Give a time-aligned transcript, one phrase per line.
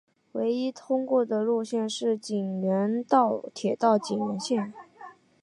[0.31, 3.05] 唯一通过的路线是井原
[3.53, 4.73] 铁道井原线。